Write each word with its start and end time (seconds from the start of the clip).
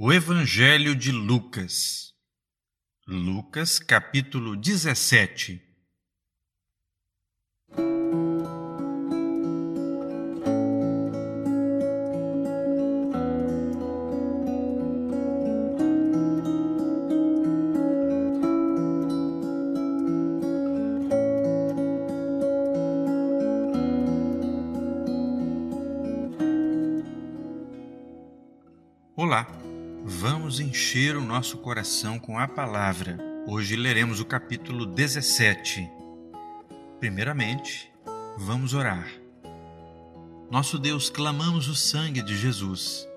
O 0.00 0.12
Evangelho 0.12 0.94
de 0.94 1.10
Lucas. 1.10 2.12
Lucas, 3.04 3.80
capítulo 3.80 4.54
17. 4.54 5.60
Vamos 30.20 30.58
encher 30.58 31.16
o 31.16 31.20
nosso 31.20 31.58
coração 31.58 32.18
com 32.18 32.40
a 32.40 32.48
palavra. 32.48 33.16
Hoje 33.46 33.76
leremos 33.76 34.18
o 34.18 34.24
capítulo 34.24 34.84
17. 34.84 35.88
Primeiramente, 36.98 37.92
vamos 38.36 38.74
orar. 38.74 39.08
Nosso 40.50 40.76
Deus, 40.76 41.08
clamamos 41.08 41.68
o 41.68 41.74
sangue 41.76 42.20
de 42.20 42.36
Jesus 42.36 43.08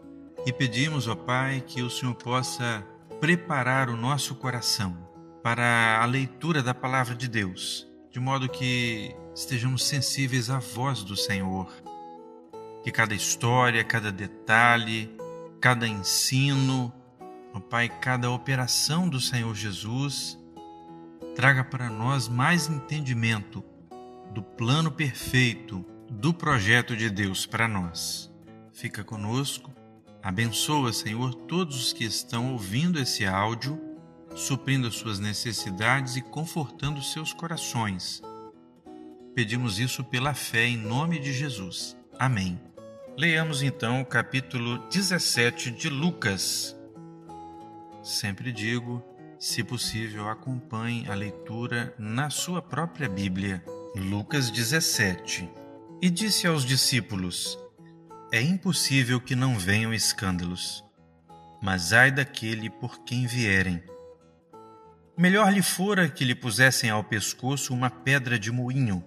e 0.45 0.53
pedimos, 0.53 1.07
ó 1.07 1.15
Pai, 1.15 1.63
que 1.65 1.81
o 1.81 1.89
Senhor 1.89 2.13
possa 2.13 2.85
preparar 3.19 3.89
o 3.89 3.97
nosso 3.97 4.35
coração 4.35 4.95
para 5.41 5.99
a 6.03 6.05
leitura 6.05 6.61
da 6.61 6.75
palavra 6.75 7.15
de 7.15 7.27
Deus, 7.27 7.87
de 8.11 8.19
modo 8.19 8.47
que 8.47 9.15
estejamos 9.33 9.87
sensíveis 9.87 10.51
à 10.51 10.59
voz 10.59 11.01
do 11.01 11.17
Senhor. 11.17 11.67
Que 12.83 12.91
cada 12.91 13.15
história, 13.15 13.83
cada 13.83 14.11
detalhe, 14.11 15.09
cada 15.61 15.87
ensino, 15.87 16.91
ó 17.53 17.59
Pai, 17.59 17.87
cada 17.87 18.31
operação 18.31 19.07
do 19.07 19.21
Senhor 19.21 19.53
Jesus, 19.55 20.37
traga 21.35 21.63
para 21.63 21.87
nós 21.87 22.27
mais 22.27 22.67
entendimento 22.67 23.63
do 24.33 24.41
plano 24.41 24.91
perfeito 24.91 25.85
do 26.09 26.33
projeto 26.33 26.97
de 26.97 27.09
Deus 27.09 27.45
para 27.45 27.67
nós. 27.67 28.31
Fica 28.73 29.03
conosco, 29.03 29.71
abençoa, 30.23 30.91
Senhor, 30.91 31.35
todos 31.35 31.77
os 31.77 31.93
que 31.93 32.05
estão 32.05 32.53
ouvindo 32.53 32.99
esse 32.99 33.25
áudio, 33.25 33.79
suprindo 34.35 34.87
as 34.87 34.95
suas 34.95 35.19
necessidades 35.19 36.15
e 36.15 36.21
confortando 36.21 37.03
seus 37.03 37.33
corações. 37.33 38.21
Pedimos 39.35 39.79
isso 39.79 40.03
pela 40.03 40.33
fé 40.33 40.65
em 40.65 40.77
nome 40.77 41.19
de 41.19 41.31
Jesus. 41.31 41.95
Amém. 42.17 42.70
Leiamos 43.17 43.61
então 43.61 44.01
o 44.01 44.05
capítulo 44.05 44.77
17 44.87 45.69
de 45.69 45.89
Lucas. 45.89 46.75
Sempre 48.01 48.53
digo, 48.53 49.03
se 49.37 49.63
possível, 49.63 50.29
acompanhe 50.29 51.05
a 51.09 51.13
leitura 51.13 51.93
na 51.99 52.29
sua 52.29 52.61
própria 52.61 53.09
Bíblia. 53.09 53.63
Lucas 53.95 54.49
17. 54.49 55.49
E 56.01 56.09
disse 56.09 56.47
aos 56.47 56.63
discípulos: 56.63 57.59
É 58.31 58.41
impossível 58.41 59.19
que 59.19 59.35
não 59.35 59.59
venham 59.59 59.93
escândalos, 59.93 60.83
mas 61.61 61.91
ai 61.91 62.11
daquele 62.11 62.69
por 62.69 63.03
quem 63.03 63.27
vierem. 63.27 63.83
Melhor 65.17 65.51
lhe 65.51 65.61
fora 65.61 66.09
que 66.09 66.23
lhe 66.23 66.33
pusessem 66.33 66.89
ao 66.89 67.03
pescoço 67.03 67.73
uma 67.73 67.89
pedra 67.89 68.39
de 68.39 68.51
moinho 68.51 69.03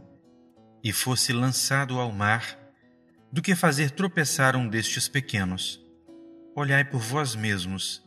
e 0.85 0.93
fosse 0.93 1.33
lançado 1.33 1.99
ao 1.99 2.13
mar 2.13 2.64
do 3.35 3.43
que 3.43 3.57
fazer 3.57 3.91
tropeçar 3.91 4.55
um 4.55 4.69
destes 4.69 5.09
pequenos. 5.09 5.85
Olhai 6.55 6.85
por 6.85 7.01
vós 7.01 7.35
mesmos. 7.35 8.01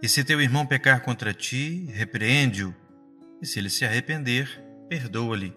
E 0.00 0.08
se 0.08 0.24
teu 0.24 0.40
irmão 0.40 0.64
pecar 0.64 1.02
contra 1.02 1.34
ti, 1.34 1.84
repreende-o, 1.92 2.74
e 3.42 3.46
se 3.46 3.58
ele 3.58 3.68
se 3.68 3.84
arrepender, 3.84 4.64
perdoa-lhe. 4.88 5.54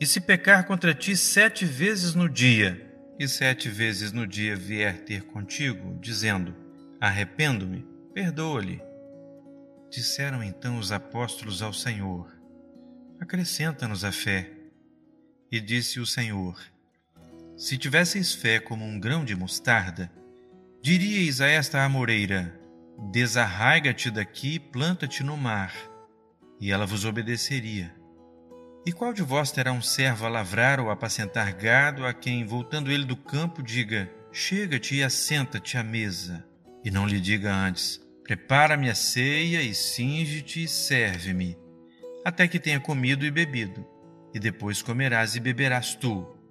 E 0.00 0.06
se 0.06 0.20
pecar 0.20 0.64
contra 0.68 0.94
ti 0.94 1.16
sete 1.16 1.64
vezes 1.64 2.14
no 2.14 2.28
dia, 2.28 2.94
e 3.18 3.26
sete 3.26 3.68
vezes 3.68 4.12
no 4.12 4.24
dia 4.24 4.54
vier 4.54 5.00
ter 5.00 5.24
contigo, 5.24 5.98
dizendo: 6.00 6.54
Arrependo-me, 7.00 7.84
perdoa-lhe. 8.14 8.80
Disseram 9.90 10.44
então 10.44 10.78
os 10.78 10.92
apóstolos 10.92 11.60
ao 11.60 11.72
Senhor: 11.72 12.32
Acrescenta-nos 13.18 14.04
a 14.04 14.12
fé. 14.12 14.48
E 15.50 15.60
disse 15.60 15.98
o 15.98 16.06
Senhor: 16.06 16.71
se 17.56 17.76
tivesseis 17.76 18.32
fé 18.32 18.58
como 18.58 18.84
um 18.84 18.98
grão 18.98 19.24
de 19.24 19.36
mostarda, 19.36 20.10
diríeis 20.80 21.40
a 21.40 21.46
esta 21.46 21.84
amoreira: 21.84 22.58
Desarraiga-te 23.10 24.10
daqui, 24.10 24.58
planta-te 24.58 25.22
no 25.22 25.36
mar, 25.36 25.74
e 26.60 26.70
ela 26.70 26.86
vos 26.86 27.04
obedeceria. 27.04 27.94
E 28.84 28.92
qual 28.92 29.12
de 29.12 29.22
vós 29.22 29.52
terá 29.52 29.72
um 29.72 29.82
servo 29.82 30.26
a 30.26 30.28
lavrar 30.28 30.80
ou 30.80 30.90
apacentar 30.90 31.54
gado, 31.54 32.04
a 32.04 32.12
quem, 32.12 32.44
voltando 32.44 32.90
ele 32.90 33.04
do 33.04 33.16
campo, 33.16 33.62
diga: 33.62 34.10
Chega-te 34.32 34.96
e 34.96 35.02
assenta-te 35.02 35.76
à 35.76 35.84
mesa, 35.84 36.44
e 36.84 36.90
não 36.90 37.06
lhe 37.06 37.20
diga 37.20 37.54
antes: 37.54 38.00
Prepara-me 38.24 38.90
a 38.90 38.94
ceia 38.94 39.62
e 39.62 39.74
cinge-te 39.74 40.64
e 40.64 40.68
serve-me, 40.68 41.56
até 42.24 42.48
que 42.48 42.58
tenha 42.58 42.80
comido 42.80 43.24
e 43.24 43.30
bebido, 43.30 43.86
e 44.34 44.40
depois 44.40 44.82
comerás 44.82 45.36
e 45.36 45.40
beberás 45.40 45.94
tu 45.94 46.41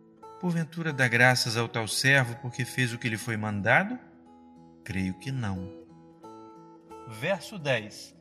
Porventura 0.41 0.91
dá 0.91 1.07
graças 1.07 1.55
ao 1.55 1.69
tal 1.69 1.87
servo 1.87 2.35
porque 2.41 2.65
fez 2.65 2.91
o 2.91 2.97
que 2.97 3.07
lhe 3.07 3.15
foi 3.15 3.37
mandado? 3.37 3.99
Creio 4.83 5.13
que 5.13 5.31
não. 5.31 5.71
Verso 7.07 7.59
10 7.59 8.15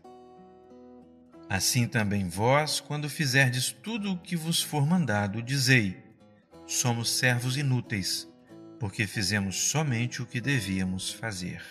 Assim 1.48 1.88
também 1.88 2.28
vós, 2.28 2.78
quando 2.78 3.08
fizerdes 3.08 3.72
tudo 3.72 4.12
o 4.12 4.18
que 4.18 4.36
vos 4.36 4.60
for 4.60 4.86
mandado, 4.86 5.42
dizei: 5.42 5.96
Somos 6.66 7.08
servos 7.08 7.56
inúteis, 7.56 8.28
porque 8.78 9.06
fizemos 9.06 9.56
somente 9.56 10.20
o 10.20 10.26
que 10.26 10.42
devíamos 10.42 11.10
fazer. 11.10 11.64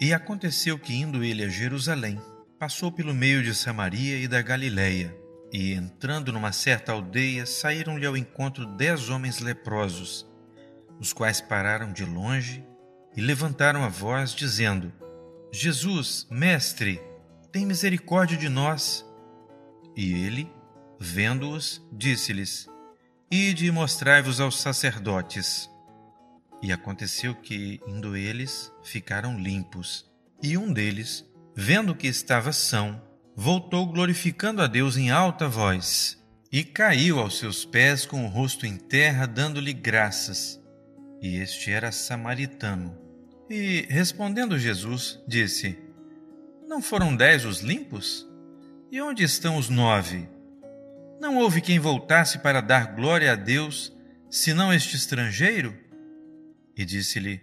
E 0.00 0.14
aconteceu 0.14 0.78
que, 0.78 0.94
indo 0.94 1.22
ele 1.22 1.44
a 1.44 1.48
Jerusalém, 1.50 2.18
passou 2.58 2.90
pelo 2.90 3.12
meio 3.12 3.42
de 3.42 3.54
Samaria 3.54 4.16
e 4.16 4.26
da 4.26 4.40
Galiléia 4.40 5.19
e, 5.52 5.72
entrando 5.72 6.32
numa 6.32 6.52
certa 6.52 6.92
aldeia, 6.92 7.44
saíram-lhe 7.44 8.06
ao 8.06 8.16
encontro 8.16 8.66
dez 8.66 9.08
homens 9.08 9.40
leprosos, 9.40 10.26
os 10.98 11.12
quais 11.12 11.40
pararam 11.40 11.92
de 11.92 12.04
longe 12.04 12.64
e 13.16 13.20
levantaram 13.20 13.82
a 13.82 13.88
voz, 13.88 14.34
dizendo: 14.34 14.92
Jesus, 15.52 16.26
Mestre, 16.30 17.00
tem 17.50 17.66
misericórdia 17.66 18.36
de 18.36 18.48
nós. 18.48 19.04
E 19.96 20.12
ele, 20.12 20.50
vendo-os, 20.98 21.84
disse-lhes: 21.92 22.68
Ide 23.30 23.66
e 23.66 23.70
mostrai-vos 23.70 24.40
aos 24.40 24.60
sacerdotes. 24.60 25.68
E 26.62 26.72
aconteceu 26.72 27.34
que, 27.34 27.80
indo 27.86 28.16
eles, 28.16 28.72
ficaram 28.82 29.38
limpos. 29.38 30.08
E 30.42 30.56
um 30.56 30.72
deles, 30.72 31.24
vendo 31.54 31.94
que 31.94 32.06
estava 32.06 32.52
são, 32.52 33.02
voltou 33.42 33.86
glorificando 33.86 34.60
a 34.60 34.66
Deus 34.66 34.98
em 34.98 35.10
alta 35.10 35.48
voz 35.48 36.22
e 36.52 36.62
caiu 36.62 37.18
aos 37.18 37.38
seus 37.38 37.64
pés 37.64 38.04
com 38.04 38.26
o 38.26 38.28
rosto 38.28 38.66
em 38.66 38.76
terra, 38.76 39.24
dando-lhe 39.24 39.72
graças. 39.72 40.60
E 41.22 41.36
este 41.36 41.70
era 41.70 41.90
samaritano. 41.90 42.94
E, 43.48 43.86
respondendo 43.88 44.58
Jesus, 44.58 45.18
disse: 45.26 45.78
Não 46.68 46.82
foram 46.82 47.16
dez 47.16 47.46
os 47.46 47.62
limpos? 47.62 48.28
E 48.92 49.00
onde 49.00 49.24
estão 49.24 49.56
os 49.56 49.70
nove? 49.70 50.28
Não 51.18 51.38
houve 51.38 51.62
quem 51.62 51.78
voltasse 51.78 52.40
para 52.40 52.60
dar 52.60 52.94
glória 52.94 53.32
a 53.32 53.36
Deus, 53.36 53.90
senão 54.28 54.70
este 54.70 54.96
estrangeiro? 54.96 55.74
E 56.76 56.84
disse-lhe: 56.84 57.40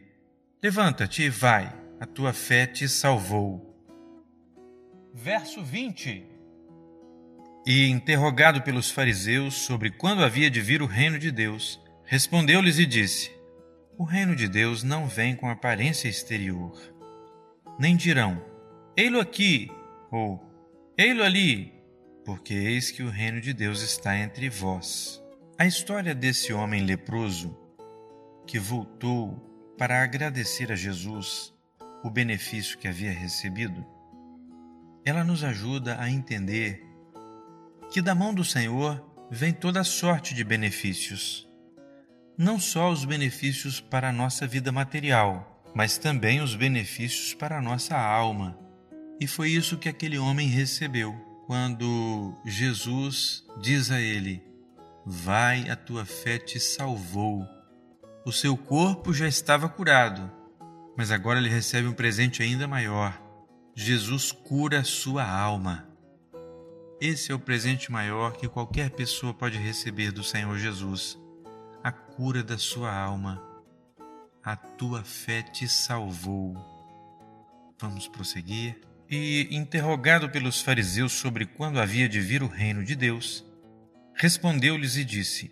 Levanta-te 0.61 1.23
e 1.23 1.29
vai, 1.29 1.75
a 1.99 2.05
tua 2.05 2.33
fé 2.33 2.67
te 2.67 2.87
salvou 2.87 3.66
verso 5.17 5.63
20. 5.63 6.23
E, 7.65 7.87
interrogado 7.87 8.61
pelos 8.61 8.91
fariseus 8.91 9.55
sobre 9.55 9.89
quando 9.89 10.23
havia 10.23 10.49
de 10.49 10.61
vir 10.61 10.81
o 10.81 10.85
reino 10.85 11.17
de 11.17 11.31
Deus, 11.31 11.81
respondeu-lhes 12.05 12.77
e 12.77 12.85
disse: 12.85 13.31
O 13.97 14.03
reino 14.03 14.35
de 14.35 14.47
Deus 14.47 14.83
não 14.83 15.07
vem 15.07 15.35
com 15.35 15.49
aparência 15.49 16.07
exterior. 16.07 16.79
Nem 17.79 17.95
dirão: 17.95 18.41
Ei-lo 18.95 19.19
aqui, 19.19 19.71
ou 20.11 20.39
Ei-lo 20.95 21.23
ali, 21.23 21.73
porque 22.23 22.53
eis 22.53 22.91
que 22.91 23.01
o 23.01 23.09
reino 23.09 23.41
de 23.41 23.53
Deus 23.53 23.81
está 23.81 24.15
entre 24.17 24.49
vós. 24.49 25.21
A 25.57 25.65
história 25.65 26.13
desse 26.13 26.53
homem 26.53 26.85
leproso 26.85 27.57
que 28.45 28.59
voltou 28.59 29.35
para 29.77 30.01
agradecer 30.01 30.71
a 30.71 30.75
Jesus 30.75 31.53
o 32.03 32.09
benefício 32.09 32.77
que 32.77 32.87
havia 32.87 33.11
recebido 33.11 33.96
ela 35.07 35.23
nos 35.23 35.41
ajuda 35.41 35.95
a 36.01 36.09
entender 36.11 36.85
que 37.89 38.01
da 38.01 38.13
mão 38.13 38.33
do 38.33 38.43
Senhor 38.43 39.01
vem 39.31 39.53
toda 39.53 39.81
sorte 39.81 40.33
de 40.33 40.43
benefícios. 40.43 41.47
Não 42.37 42.59
só 42.59 42.91
os 42.91 43.05
benefícios 43.05 43.79
para 43.79 44.09
a 44.09 44.11
nossa 44.11 44.45
vida 44.45 44.69
material, 44.69 45.63
mas 45.73 45.97
também 45.97 46.41
os 46.41 46.55
benefícios 46.55 47.33
para 47.33 47.57
a 47.57 47.61
nossa 47.61 47.97
alma. 47.97 48.59
E 49.17 49.25
foi 49.25 49.49
isso 49.49 49.77
que 49.77 49.87
aquele 49.87 50.17
homem 50.17 50.49
recebeu 50.49 51.15
quando 51.45 52.37
Jesus 52.45 53.45
diz 53.61 53.89
a 53.91 54.01
ele: 54.01 54.43
Vai, 55.05 55.69
a 55.69 55.77
tua 55.77 56.03
fé 56.03 56.37
te 56.37 56.59
salvou. 56.59 57.47
O 58.25 58.33
seu 58.33 58.57
corpo 58.57 59.13
já 59.13 59.25
estava 59.25 59.69
curado, 59.69 60.29
mas 60.97 61.11
agora 61.11 61.39
ele 61.39 61.47
recebe 61.47 61.87
um 61.87 61.93
presente 61.93 62.43
ainda 62.43 62.67
maior. 62.67 63.26
Jesus 63.79 64.31
cura 64.31 64.83
sua 64.83 65.23
alma. 65.23 65.87
Esse 66.99 67.31
é 67.31 67.35
o 67.35 67.39
presente 67.39 67.91
maior 67.91 68.35
que 68.35 68.47
qualquer 68.47 68.89
pessoa 68.89 69.35
pode 69.35 69.55
receber 69.59 70.11
do 70.11 70.23
Senhor 70.23 70.57
Jesus: 70.57 71.15
a 71.83 71.91
cura 71.91 72.43
da 72.43 72.57
sua 72.57 72.91
alma. 72.91 73.39
A 74.43 74.55
tua 74.55 75.03
fé 75.03 75.43
te 75.43 75.67
salvou. 75.67 76.57
Vamos 77.79 78.07
prosseguir? 78.07 78.81
E, 79.07 79.47
interrogado 79.51 80.27
pelos 80.27 80.59
fariseus 80.59 81.13
sobre 81.13 81.45
quando 81.45 81.79
havia 81.79 82.09
de 82.09 82.19
vir 82.19 82.41
o 82.41 82.47
reino 82.47 82.83
de 82.83 82.95
Deus, 82.95 83.45
respondeu-lhes 84.15 84.97
e 84.97 85.05
disse: 85.05 85.51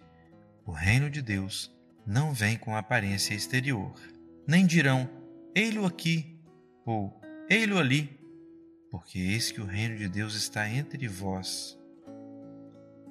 O 0.66 0.72
reino 0.72 1.12
de 1.12 1.22
Deus 1.22 1.72
não 2.08 2.34
vem 2.34 2.58
com 2.58 2.76
aparência 2.76 3.36
exterior. 3.36 3.94
Nem 4.48 4.66
dirão: 4.66 5.08
Ei-lo 5.54 5.86
aqui, 5.86 6.40
ou 6.84 7.24
Ei-lo 7.50 7.78
ali, 7.78 8.10
porque 8.90 9.20
eis 9.20 9.52
que 9.52 9.62
o 9.62 9.66
reino 9.66 9.98
de 9.98 10.10
Deus 10.10 10.34
está 10.36 10.68
entre 10.68 11.08
vós. 11.08 11.78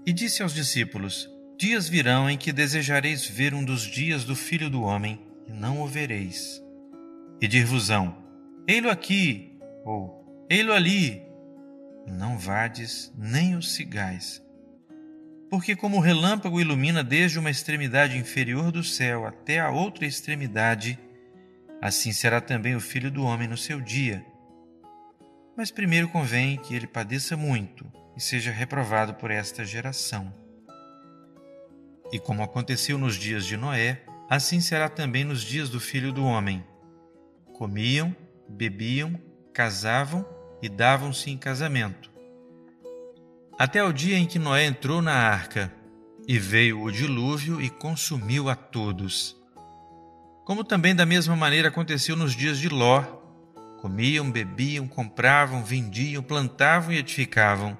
E 0.05 0.13
disse 0.13 0.43
aos 0.43 0.53
discípulos: 0.53 1.31
Dias 1.57 1.89
virão 1.89 2.29
em 2.29 2.37
que 2.37 2.53
desejareis 2.53 3.27
ver 3.27 3.55
um 3.55 3.65
dos 3.65 3.83
dias 3.83 4.25
do 4.25 4.35
Filho 4.35 4.69
do 4.69 4.83
Homem, 4.83 5.21
e 5.47 5.53
não 5.53 5.81
o 5.81 5.87
vereis. 5.87 6.61
E 7.41 7.47
dir-vos-ão: 7.47 8.17
Ei-lo 8.67 8.91
aqui, 8.91 9.57
ou 9.85 10.25
Ei-lo 10.51 10.73
ali! 10.73 11.23
Não 12.07 12.37
vades 12.37 13.13
nem 13.17 13.55
os 13.55 13.73
sigais. 13.73 14.43
Porque, 15.49 15.77
como 15.77 15.99
o 15.99 16.01
relâmpago 16.01 16.61
ilumina 16.61 17.03
desde 17.03 17.39
uma 17.39 17.51
extremidade 17.51 18.19
inferior 18.19 18.71
do 18.71 18.83
céu 18.83 19.27
até 19.27 19.61
a 19.61 19.71
outra 19.71 20.05
extremidade, 20.05 20.99
assim 21.81 22.13
será 22.13 22.41
também 22.41 22.75
o 22.75 22.81
filho 22.81 23.11
do 23.11 23.25
homem 23.25 23.49
no 23.49 23.57
seu 23.57 23.81
dia. 23.81 24.25
Mas 25.57 25.71
primeiro 25.71 26.09
convém 26.09 26.57
que 26.57 26.75
ele 26.75 26.87
padeça 26.87 27.37
muito 27.37 27.91
e 28.17 28.21
seja 28.21 28.51
reprovado 28.51 29.15
por 29.15 29.31
esta 29.31 29.65
geração. 29.65 30.33
E 32.13 32.19
como 32.19 32.43
aconteceu 32.43 32.99
nos 32.99 33.17
dias 33.17 33.45
de 33.45 33.57
Noé, 33.57 34.03
assim 34.29 34.61
será 34.61 34.89
também 34.89 35.25
nos 35.25 35.43
dias 35.43 35.69
do 35.69 35.81
filho 35.81 36.13
do 36.13 36.25
homem. 36.25 36.65
Comiam, 37.53 38.15
bebiam, 38.49 39.21
casavam 39.53 40.27
e 40.61 40.69
davam-se 40.69 41.31
em 41.31 41.39
casamento. 41.39 42.11
Até 43.59 43.83
o 43.85 43.93
dia 43.93 44.19
em 44.19 44.27
que 44.27 44.39
Noé 44.39 44.65
entrou 44.65 45.01
na 45.01 45.15
arca, 45.15 45.73
e 46.27 46.39
veio 46.39 46.83
o 46.83 46.91
dilúvio 46.91 47.61
e 47.61 47.69
consumiu 47.69 48.49
a 48.49 48.57
todos. 48.57 49.37
Como 50.45 50.63
também 50.63 50.95
da 50.95 51.07
mesma 51.07 51.35
maneira 51.35 51.69
aconteceu 51.69 52.15
nos 52.15 52.35
dias 52.35 52.59
de 52.59 52.69
Ló: 52.69 53.03
comiam, 53.81 54.31
bebiam, 54.31 54.87
compravam, 54.87 55.65
vendiam, 55.65 56.23
plantavam 56.23 56.93
e 56.93 56.99
edificavam. 56.99 57.77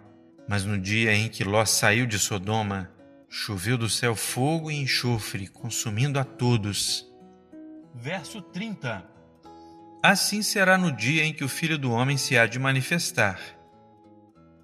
Mas 0.49 0.65
no 0.65 0.79
dia 0.79 1.15
em 1.15 1.29
que 1.29 1.45
Ló 1.45 1.65
saiu 1.65 2.07
de 2.07 2.19
Sodoma, 2.19 2.91
choveu 3.29 3.77
do 3.77 3.89
céu 3.89 4.15
fogo 4.15 4.71
e 4.71 4.77
enxofre, 4.77 5.47
consumindo 5.47 6.19
a 6.19 6.25
todos. 6.25 7.07
Verso 7.95 8.41
30 8.41 9.05
Assim 10.03 10.43
será 10.43 10.77
no 10.77 10.93
dia 10.93 11.25
em 11.25 11.33
que 11.33 11.45
o 11.45 11.49
Filho 11.49 11.79
do 11.79 11.91
Homem 11.91 12.17
se 12.17 12.37
há 12.37 12.47
de 12.47 12.59
manifestar. 12.59 13.41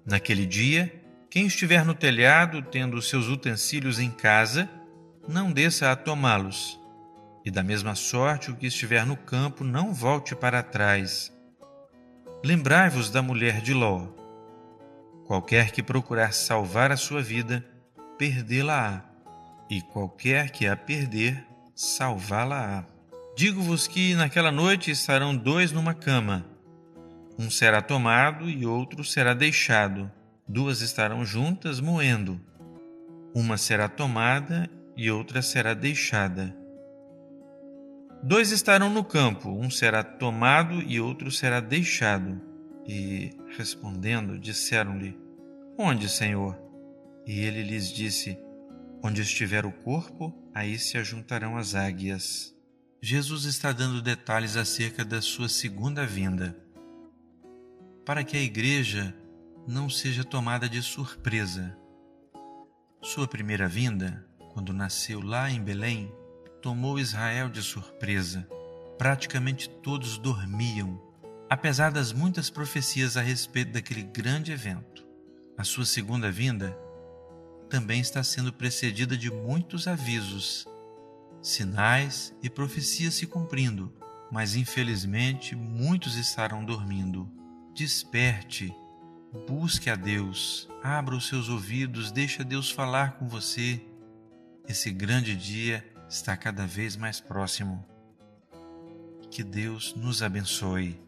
Naquele 0.05 0.45
dia, 0.45 0.93
quem 1.29 1.47
estiver 1.47 1.85
no 1.85 1.95
telhado, 1.95 2.61
tendo 2.61 3.01
seus 3.01 3.27
utensílios 3.27 3.99
em 3.99 4.11
casa, 4.11 4.69
não 5.27 5.51
desça 5.51 5.91
a 5.91 5.95
tomá-los. 5.95 6.80
E 7.43 7.49
da 7.49 7.63
mesma 7.63 7.95
sorte, 7.95 8.51
o 8.51 8.55
que 8.55 8.67
estiver 8.67 9.05
no 9.05 9.17
campo, 9.17 9.63
não 9.63 9.93
volte 9.93 10.35
para 10.35 10.61
trás. 10.61 11.31
Lembrai-vos 12.43 13.09
da 13.09 13.21
mulher 13.21 13.61
de 13.61 13.73
Ló. 13.73 14.07
Qualquer 15.25 15.71
que 15.71 15.81
procurar 15.81 16.33
salvar 16.33 16.91
a 16.91 16.97
sua 16.97 17.21
vida, 17.21 17.65
perdê-la-á, 18.17 19.03
e 19.69 19.81
qualquer 19.81 20.51
que 20.51 20.67
a 20.67 20.75
perder, 20.75 21.47
salvá-la-á. 21.73 22.85
Digo-vos 23.35 23.87
que 23.87 24.13
naquela 24.13 24.51
noite 24.51 24.91
estarão 24.91 25.35
dois 25.35 25.71
numa 25.71 25.93
cama. 25.93 26.45
Um 27.39 27.49
será 27.49 27.81
tomado 27.81 28.49
e 28.49 28.65
outro 28.65 29.03
será 29.03 29.33
deixado. 29.33 30.11
Duas 30.47 30.81
estarão 30.81 31.25
juntas 31.25 31.79
moendo. 31.79 32.39
Uma 33.33 33.57
será 33.57 33.87
tomada 33.87 34.69
e 34.97 35.09
outra 35.09 35.41
será 35.41 35.73
deixada. 35.73 36.55
Dois 38.23 38.51
estarão 38.51 38.89
no 38.89 39.03
campo, 39.03 39.49
um 39.49 39.69
será 39.71 40.03
tomado 40.03 40.79
e 40.81 40.99
outro 40.99 41.31
será 41.31 41.59
deixado. 41.59 42.39
E, 42.87 43.31
respondendo, 43.57 44.37
disseram-lhe: 44.37 45.17
Onde, 45.77 46.07
Senhor? 46.07 46.55
E 47.25 47.39
ele 47.39 47.63
lhes 47.63 47.91
disse: 47.91 48.37
Onde 49.03 49.21
estiver 49.21 49.65
o 49.65 49.71
corpo, 49.71 50.33
aí 50.53 50.77
se 50.77 50.97
ajuntarão 50.99 51.57
as 51.57 51.73
águias. 51.73 52.55
Jesus 53.01 53.45
está 53.45 53.71
dando 53.71 54.01
detalhes 54.01 54.55
acerca 54.55 55.03
da 55.03 55.19
sua 55.19 55.49
segunda 55.49 56.05
vinda, 56.05 56.55
para 58.05 58.23
que 58.23 58.37
a 58.37 58.41
igreja 58.41 59.15
não 59.67 59.89
seja 59.89 60.23
tomada 60.23 60.69
de 60.69 60.83
surpresa. 60.83 61.75
Sua 63.01 63.27
primeira 63.27 63.67
vinda, 63.67 64.23
quando 64.53 64.71
nasceu 64.71 65.19
lá 65.19 65.49
em 65.49 65.59
Belém, 65.59 66.13
tomou 66.61 66.99
Israel 66.99 67.49
de 67.49 67.61
surpresa. 67.61 68.47
Praticamente 68.97 69.67
todos 69.67 70.17
dormiam, 70.17 71.01
apesar 71.49 71.91
das 71.91 72.13
muitas 72.13 72.49
profecias 72.49 73.17
a 73.17 73.21
respeito 73.21 73.71
daquele 73.71 74.03
grande 74.03 74.51
evento. 74.51 75.05
A 75.57 75.63
sua 75.63 75.85
segunda 75.85 76.31
vinda 76.31 76.77
também 77.69 77.99
está 77.99 78.23
sendo 78.23 78.53
precedida 78.53 79.17
de 79.17 79.31
muitos 79.31 79.87
avisos 79.87 80.67
sinais 81.41 82.35
e 82.43 82.49
profecias 82.49 83.15
se 83.15 83.25
cumprindo, 83.25 83.91
mas 84.31 84.55
infelizmente 84.55 85.55
muitos 85.55 86.15
estarão 86.15 86.63
dormindo. 86.63 87.27
Desperte, 87.73 88.71
busque 89.47 89.89
a 89.89 89.95
Deus, 89.95 90.69
abra 90.83 91.15
os 91.15 91.27
seus 91.27 91.49
ouvidos, 91.49 92.11
deixa 92.11 92.43
Deus 92.43 92.69
falar 92.69 93.17
com 93.17 93.27
você. 93.27 93.81
Esse 94.67 94.91
grande 94.91 95.35
dia 95.35 95.83
está 96.11 96.35
cada 96.35 96.67
vez 96.67 96.97
mais 96.97 97.21
próximo. 97.21 97.83
Que 99.31 99.43
Deus 99.43 99.95
nos 99.95 100.21
abençoe. 100.21 100.99